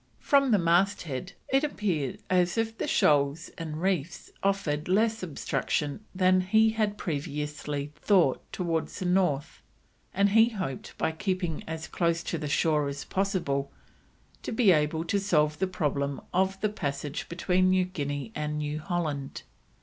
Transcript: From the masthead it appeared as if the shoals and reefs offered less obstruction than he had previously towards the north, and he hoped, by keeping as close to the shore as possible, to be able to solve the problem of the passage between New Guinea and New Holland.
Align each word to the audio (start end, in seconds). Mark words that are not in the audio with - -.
From 0.19 0.49
the 0.49 0.57
masthead 0.57 1.33
it 1.49 1.63
appeared 1.63 2.21
as 2.27 2.57
if 2.57 2.75
the 2.75 2.87
shoals 2.87 3.51
and 3.55 3.79
reefs 3.79 4.31
offered 4.41 4.87
less 4.87 5.21
obstruction 5.21 6.03
than 6.15 6.41
he 6.41 6.71
had 6.71 6.97
previously 6.97 7.93
towards 8.51 8.97
the 8.97 9.05
north, 9.05 9.61
and 10.11 10.29
he 10.29 10.49
hoped, 10.49 10.97
by 10.97 11.11
keeping 11.11 11.63
as 11.67 11.87
close 11.87 12.23
to 12.23 12.39
the 12.39 12.49
shore 12.49 12.87
as 12.87 13.05
possible, 13.05 13.71
to 14.41 14.51
be 14.51 14.71
able 14.71 15.05
to 15.05 15.19
solve 15.19 15.59
the 15.59 15.67
problem 15.67 16.19
of 16.33 16.59
the 16.61 16.69
passage 16.69 17.29
between 17.29 17.69
New 17.69 17.85
Guinea 17.85 18.31
and 18.33 18.57
New 18.57 18.79
Holland. 18.79 19.43